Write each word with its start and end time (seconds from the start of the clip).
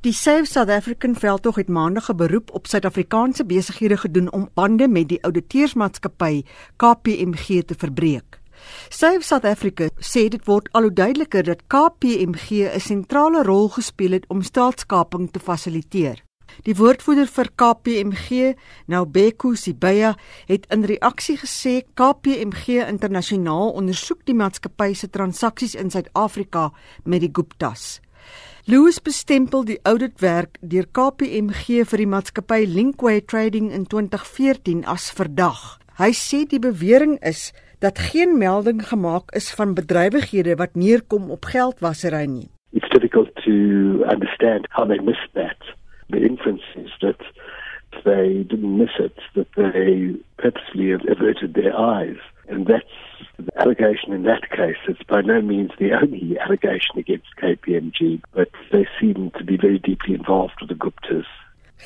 Die 0.00 0.12
Save 0.12 0.46
South 0.46 0.70
African 0.70 1.14
veldtog 1.14 1.56
het 1.60 1.68
maandag 1.68 2.08
'n 2.10 2.16
beroep 2.16 2.50
op 2.52 2.66
Suid-Afrikaanse 2.66 3.44
besighede 3.44 3.96
gedoen 3.96 4.32
om 4.32 4.48
bande 4.54 4.88
met 4.88 5.08
die 5.08 5.22
ouditeursmaatskappy 5.22 6.42
KPMG 6.76 7.62
te 7.62 7.74
verbreek. 7.76 8.40
Save 8.88 9.22
South 9.22 9.44
Africa 9.44 9.88
sê 9.98 10.28
dit 10.28 10.44
word 10.44 10.68
al 10.72 10.82
hoe 10.82 10.92
duideliker 10.92 11.42
dat 11.44 11.66
KPMG 11.66 12.50
'n 12.50 12.80
sentrale 12.80 13.42
rol 13.42 13.68
gespeel 13.68 14.10
het 14.10 14.24
om 14.28 14.42
staatskaping 14.42 15.30
te 15.30 15.38
fasiliteer. 15.38 16.24
Die 16.62 16.76
woordvoerder 16.76 17.26
vir 17.26 17.50
KPMG, 17.54 18.54
Naubeko 18.86 19.54
Sibeya, 19.54 20.16
het 20.46 20.66
in 20.68 20.84
reaksie 20.84 21.36
gesê 21.36 21.82
KPMG 21.94 22.66
internasionaal 22.88 23.70
ondersoek 23.70 24.24
die 24.24 24.34
maatskappy 24.34 24.94
se 24.94 25.10
transaksies 25.10 25.74
in 25.74 25.90
Suid-Afrika 25.90 26.72
met 27.04 27.20
die 27.20 27.30
Guptas. 27.32 28.00
Louis 28.66 29.00
bestempel 29.00 29.62
die 29.64 29.78
auditwerk 29.88 30.58
deur 30.60 30.84
KPMG 30.92 31.80
vir 31.88 32.00
die 32.02 32.08
maatskappy 32.12 32.66
Linkway 32.68 33.22
Trading 33.24 33.70
in 33.72 33.86
2014 33.88 34.82
as 34.84 35.06
verdag. 35.16 35.78
Hy 35.96 36.10
sê 36.12 36.42
die 36.44 36.60
bewering 36.60 37.16
is 37.24 37.54
dat 37.80 38.02
geen 38.10 38.36
melding 38.36 38.82
gemaak 38.90 39.32
is 39.32 39.48
van 39.56 39.72
bedrywighede 39.78 40.58
wat 40.60 40.76
neerkom 40.76 41.30
op 41.32 41.48
geldwasery 41.48 42.26
nie. 42.28 42.50
It's 42.76 42.92
difficult 42.92 43.32
to 43.46 44.04
understand 44.12 44.68
how 44.76 44.84
they 44.84 45.00
missed 45.00 45.32
that. 45.32 45.56
The 46.12 46.20
inference 46.20 46.68
is 46.76 46.92
that 47.00 47.24
they 48.04 48.44
didn't 48.44 48.76
miss 48.76 48.92
it, 49.00 49.16
that 49.40 49.48
they 49.56 50.20
purposely 50.36 50.92
averted 50.92 51.56
their 51.56 51.72
eyes. 51.72 52.20
And 52.52 52.68
that's 52.68 52.92
allegation 53.60 54.12
in 54.12 54.22
that 54.24 54.50
case. 54.50 54.80
It's 54.88 55.02
by 55.02 55.20
no 55.20 55.40
means 55.40 55.70
the 55.78 55.92
only 55.92 56.38
allegation 56.38 56.98
against 56.98 57.28
KPMG, 57.42 58.22
but 58.32 58.48
they 58.72 58.86
seem 58.98 59.30
to 59.38 59.44
be 59.44 59.56
very 59.56 59.78
deeply 59.78 60.14
involved 60.14 60.54
with 60.60 60.70
the 60.70 60.80
Guptas. 60.84 61.26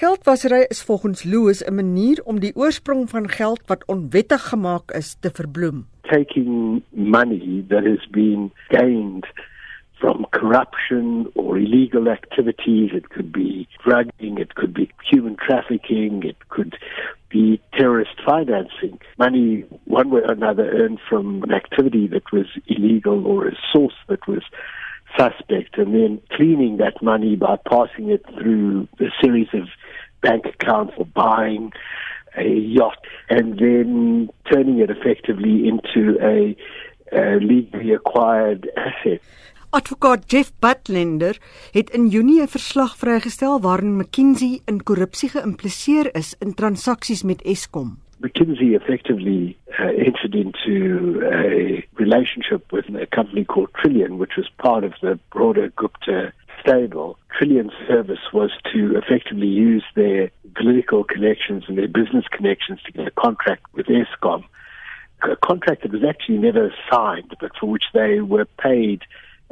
Geldwasery 0.00 0.64
is 0.70 0.82
volgens 0.82 1.24
Louis 1.24 1.62
'n 1.62 1.74
manier 1.74 2.18
om 2.24 2.40
die 2.40 2.54
oorsprong 2.56 3.10
van 3.10 3.28
geld 3.28 3.60
wat 3.66 3.84
onwettig 3.86 4.42
gemaak 4.48 4.90
is 4.90 5.16
te 5.20 5.30
verbloem. 5.30 5.86
Taking 6.02 6.82
money 6.90 7.64
that 7.68 7.84
has 7.84 8.06
been 8.10 8.50
gained 8.68 9.26
from 10.02 10.26
corruption 10.30 11.30
or 11.34 11.58
illegal 11.58 12.08
activities. 12.08 12.90
It 12.92 13.08
could 13.10 13.30
be 13.32 13.68
drugging, 13.84 14.38
it 14.38 14.54
could 14.54 14.74
be 14.74 14.90
human 15.10 15.36
trafficking, 15.36 16.24
it 16.24 16.40
could 16.48 16.76
be 17.32 17.60
terrorist 17.76 18.20
financing. 18.24 18.98
Money, 19.18 19.64
one 19.84 20.10
way 20.10 20.20
or 20.20 20.32
another, 20.32 20.70
earned 20.70 21.00
from 21.08 21.42
an 21.44 21.52
activity 21.52 22.06
that 22.08 22.30
was 22.32 22.46
illegal 22.66 23.26
or 23.26 23.48
a 23.48 23.56
source 23.72 23.94
that 24.08 24.26
was 24.28 24.42
suspect, 25.18 25.76
and 25.78 25.94
then 25.94 26.20
cleaning 26.32 26.78
that 26.78 27.02
money 27.02 27.36
by 27.36 27.56
passing 27.68 28.10
it 28.10 28.24
through 28.34 28.88
a 29.00 29.06
series 29.22 29.48
of 29.52 29.68
bank 30.22 30.44
accounts 30.46 30.94
or 30.96 31.04
buying 31.04 31.72
a 32.36 32.48
yacht 32.48 32.98
and 33.28 33.58
then 33.58 34.30
turning 34.50 34.78
it 34.78 34.90
effectively 34.90 35.68
into 35.68 36.16
a, 36.22 36.56
a 37.14 37.36
legally 37.40 37.92
acquired 37.92 38.70
asset. 38.76 39.20
Advokaat 39.74 40.30
Jeff 40.30 40.50
Butlender 40.58 41.38
het 41.70 41.90
in 41.90 42.08
Junie 42.08 42.42
'n 42.42 42.48
verslag 42.48 42.96
vrygestel 42.96 43.60
waarin 43.60 43.96
McKinsey 43.96 44.60
in 44.64 44.82
korrupsie 44.82 45.28
geïmpliseer 45.28 46.14
is 46.14 46.36
in 46.38 46.54
transaksies 46.54 47.22
met 47.22 47.42
Eskom. 47.42 47.98
McKinsey 48.20 48.74
effectively 48.80 49.56
uh, 49.78 49.84
entered 50.06 50.34
into 50.34 50.76
a 51.24 51.48
relationship 52.04 52.62
with 52.72 52.84
a 53.04 53.06
company 53.06 53.44
called 53.44 53.70
Trillion, 53.80 54.18
which 54.18 54.36
was 54.36 54.50
part 54.56 54.84
of 54.84 54.92
the 55.00 55.18
broader 55.30 55.72
Gupta 55.74 56.32
stable. 56.60 57.16
Trillion's 57.34 57.76
service 57.88 58.24
was 58.32 58.50
to 58.72 58.80
effectively 59.00 59.52
use 59.70 59.86
their 59.94 60.30
political 60.54 61.02
connections 61.02 61.64
and 61.66 61.78
their 61.78 61.92
business 62.00 62.26
connections 62.36 62.78
to 62.82 62.92
get 62.92 63.06
a 63.06 63.20
contract 63.24 63.62
with 63.72 63.86
Eskom. 63.86 64.42
A 65.22 65.36
contract 65.36 65.80
that 65.82 65.92
was 65.92 66.04
actually 66.04 66.38
never 66.38 66.74
signed, 66.90 67.32
but 67.40 67.52
for 67.58 67.70
which 67.70 67.86
they 67.94 68.20
were 68.20 68.46
paid 68.58 69.00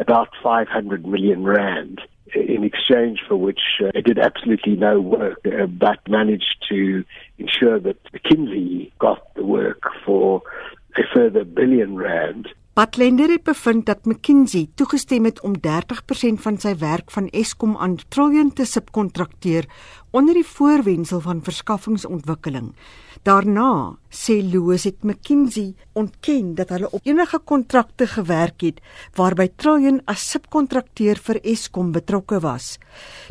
about 0.01 0.29
500 0.43 1.07
million 1.07 1.45
rand 1.45 2.01
in 2.35 2.65
exchange 2.65 3.21
for 3.27 3.37
which 3.37 3.61
uh, 3.83 3.91
it 3.95 4.05
did 4.05 4.19
absolutely 4.19 4.77
no 4.77 5.01
work 5.01 5.41
uh, 5.47 5.67
but 5.67 5.99
managed 6.09 6.57
to 6.69 7.05
ensure 7.39 7.79
that 7.81 7.99
McKinsey 8.13 8.93
got 8.99 9.35
the 9.35 9.45
work 9.45 9.83
for 10.05 10.43
a 10.97 11.03
further 11.15 11.45
billion 11.45 11.97
rand. 11.97 12.49
Patlender 12.73 13.29
het 13.29 13.43
bevind 13.43 13.87
dat 13.87 14.07
McKinsey 14.07 14.69
toegestem 14.75 15.25
het 15.27 15.41
om 15.43 15.57
30% 15.59 16.39
van 16.45 16.59
sy 16.63 16.71
werk 16.79 17.11
van 17.11 17.27
Eskom 17.35 17.75
aan 17.77 17.99
Trillion 18.09 18.53
te 18.55 18.65
subkontrakteer 18.65 19.67
onder 20.11 20.35
die 20.35 20.47
voorwendsel 20.47 21.21
van 21.21 21.43
verskaffingsontwikkeling. 21.43 22.73
Daarna, 23.23 23.99
sê 24.09 24.39
Loos 24.41 24.87
het 24.89 25.03
McKinsey 25.05 25.75
ontken 25.93 26.55
dat 26.55 26.71
hulle 26.73 26.91
op 26.91 27.05
enige 27.05 27.39
kontrakte 27.45 28.07
gewerk 28.07 28.65
het 28.65 28.81
waarby 29.15 29.51
Trillion 29.57 30.01
as 30.09 30.25
subkontrakteur 30.31 31.21
vir 31.21 31.41
Eskom 31.45 31.93
betrokke 31.93 32.41
was. 32.41 32.79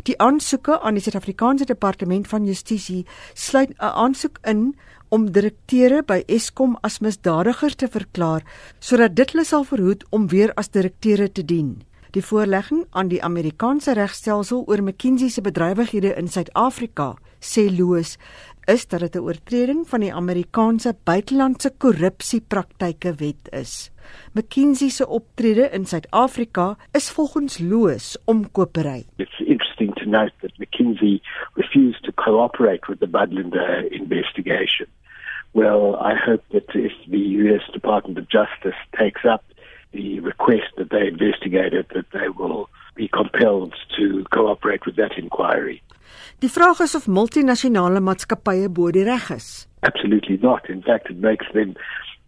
Die 0.06 0.14
aansoeke 0.18 0.78
aan 0.80 0.94
die 0.94 1.02
Suid-Afrikaanse 1.02 1.66
Departement 1.66 2.28
van 2.28 2.46
Justisie 2.46 3.06
sluit 3.34 3.70
'n 3.70 3.92
aansoek 4.04 4.38
in 4.44 4.76
om 5.08 5.32
direkteure 5.32 6.02
by 6.06 6.22
Eskom 6.26 6.78
as 6.86 7.00
misdadigers 7.00 7.74
te 7.74 7.88
verklaar 7.88 8.42
sodat 8.78 9.16
dit 9.16 9.30
hulle 9.32 9.44
sal 9.44 9.64
verhoed 9.64 10.04
om 10.10 10.28
weer 10.28 10.52
as 10.54 10.70
direkteure 10.70 11.32
te 11.32 11.44
dien. 11.44 11.82
Die 12.10 12.22
voorlegging 12.26 12.86
aan 12.90 13.06
die 13.06 13.20
Amerikaanse 13.22 13.92
regstelsel 13.94 14.64
oor 14.66 14.80
McKinsey 14.82 15.28
se 15.30 15.44
bedrywighede 15.46 16.10
in 16.18 16.26
Suid-Afrika, 16.26 17.12
sê 17.38 17.68
Loos, 17.70 18.16
is 18.66 18.86
dat 18.90 19.00
dit 19.00 19.14
'n 19.14 19.22
oortreding 19.28 19.84
van 19.88 20.00
die 20.00 20.14
Amerikaanse 20.14 20.94
buitelandse 21.04 21.70
korrupsiepraktyke 21.78 23.14
wet 23.22 23.48
is. 23.52 23.90
McKinsey 24.34 24.88
se 24.88 25.06
optrede 25.06 25.70
in 25.70 25.86
Suid-Afrika 25.86 26.76
is 26.92 27.10
volgens 27.10 27.58
Loos 27.58 28.18
omkopery. 28.24 29.04
It's 29.16 29.40
interesting 29.46 29.94
to 29.94 30.06
note 30.06 30.32
that 30.40 30.58
McKinsey 30.58 31.20
refused 31.54 32.02
to 32.02 32.12
cooperate 32.12 32.88
with 32.88 32.98
the 32.98 33.08
Budlinder 33.08 33.86
investigation. 33.90 34.88
Well, 35.52 35.96
I 35.96 36.14
hope 36.14 36.42
that 36.52 36.74
if 36.74 36.92
the 37.10 37.24
U.S. 37.42 37.62
Department 37.72 38.18
of 38.18 38.28
Justice 38.28 38.78
takes 38.98 39.24
up 39.24 39.42
the 39.92 40.20
request 40.20 40.70
that 40.76 40.90
they 40.90 41.08
investigated, 41.08 41.86
that 41.94 42.06
they 42.12 42.28
will 42.28 42.68
be 42.94 43.08
compelled 43.08 43.74
to 43.96 44.24
cooperate 44.32 44.86
with 44.86 44.96
that 44.96 45.16
inquiry. 45.16 45.82
Die 46.40 46.48
vraag 46.48 46.80
is 46.80 46.94
of 46.94 47.04
multinasjonale 47.06 48.00
maatskappye 48.00 48.68
bo 48.68 48.90
die 48.90 49.04
reg 49.04 49.30
is. 49.30 49.66
Absolutely 49.82 50.36
not. 50.38 50.68
In 50.68 50.82
fact, 50.82 51.10
it 51.10 51.18
makes 51.18 51.46
them 51.54 51.74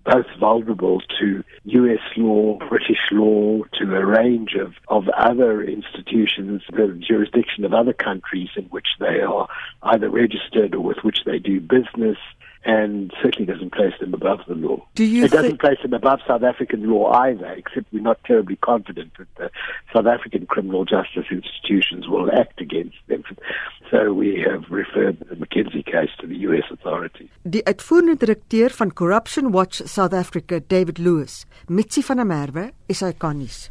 both 0.04 0.26
vulnerable 0.38 1.00
to 1.20 1.44
US 1.64 2.00
law, 2.16 2.58
British 2.68 3.04
law, 3.12 3.62
to 3.78 3.94
a 3.94 4.04
range 4.04 4.54
of, 4.54 4.74
of 4.88 5.08
other 5.10 5.62
institutions, 5.62 6.62
the 6.72 6.98
jurisdiction 7.06 7.64
of 7.64 7.72
other 7.72 7.92
countries 7.92 8.48
in 8.56 8.64
which 8.64 8.88
they 8.98 9.20
are 9.20 9.48
either 9.84 10.10
registered 10.10 10.74
or 10.74 10.80
with 10.80 10.98
which 11.02 11.18
they 11.24 11.38
do 11.38 11.60
business, 11.60 12.18
and 12.64 13.12
certainly 13.22 13.46
doesn't 13.52 13.72
place 13.72 13.94
them 14.00 14.14
above 14.14 14.40
the 14.46 14.54
law. 14.54 14.86
Do 14.94 15.04
you 15.04 15.24
it 15.24 15.32
doesn't 15.32 15.60
place 15.60 15.78
them 15.82 15.92
above 15.92 16.20
South 16.26 16.42
African 16.42 16.88
law 16.88 17.10
either, 17.12 17.50
except 17.52 17.86
we're 17.92 18.02
not 18.02 18.18
terribly 18.24 18.56
confident 18.56 19.12
that 19.18 19.28
the 19.36 19.50
South 19.92 20.06
African 20.06 20.46
criminal 20.46 20.84
justice 20.84 21.26
institutions 21.30 22.08
will 22.08 22.30
act 22.32 22.60
against 22.60 22.98
them. 23.08 23.24
So 23.90 24.12
we 24.12 24.44
have 24.48 24.64
referred 24.70 25.18
the 25.28 25.36
McKinsey 25.36 25.84
case 25.84 26.10
to 26.20 26.26
the 26.26 26.36
US 26.48 26.70
authorities. 26.70 27.28
Die 27.42 27.64
uitvoerende 27.64 28.16
direkteur 28.16 28.70
van 28.70 28.92
Corruption 28.92 29.52
Watch 29.52 29.82
South 29.84 30.14
Africa, 30.14 30.60
David 30.66 30.98
Lewis, 30.98 31.44
Mitsi 31.66 32.02
van 32.02 32.16
der 32.16 32.26
Merwe, 32.26 32.70
is 32.86 33.00
hy 33.00 33.12
kannies. 33.18 33.68